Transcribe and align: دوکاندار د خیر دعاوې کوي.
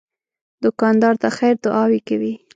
دوکاندار 0.63 1.13
د 1.23 1.25
خیر 1.37 1.55
دعاوې 1.63 1.99
کوي. 2.07 2.33